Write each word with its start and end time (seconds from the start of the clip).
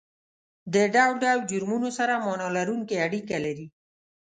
د 0.73 0.75
ډول 0.93 1.13
ډول 1.23 1.39
جرمونو 1.51 1.89
سره 1.97 2.13
معنا 2.23 2.47
لرونکې 2.57 2.95
اړیکه 3.05 3.37
لري 3.45 3.67